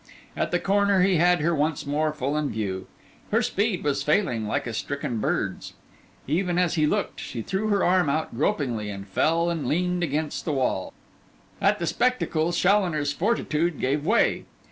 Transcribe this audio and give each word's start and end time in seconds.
At 0.35 0.49
the 0.49 0.57
corner 0.57 1.03
he 1.03 1.17
had 1.17 1.41
her 1.41 1.53
once 1.53 1.85
more 1.85 2.11
full 2.11 2.35
in 2.35 2.49
view. 2.49 2.87
Her 3.29 3.43
speed 3.43 3.83
was 3.83 4.01
failing 4.01 4.47
like 4.47 4.65
a 4.65 4.73
stricken 4.73 5.19
bird's. 5.19 5.73
Even 6.27 6.57
as 6.57 6.73
he 6.73 6.87
looked, 6.87 7.19
she 7.19 7.43
threw 7.43 7.67
her 7.67 7.83
arm 7.83 8.09
out 8.09 8.35
gropingly, 8.35 8.89
and 8.89 9.07
fell 9.07 9.51
and 9.51 9.67
leaned 9.67 10.01
against 10.01 10.43
the 10.43 10.53
wall. 10.53 10.91
At 11.61 11.77
the 11.77 11.85
spectacle, 11.85 12.51
Challoner's 12.51 13.13
fortitude 13.13 13.79
gave 13.79 14.03
way. 14.03 14.45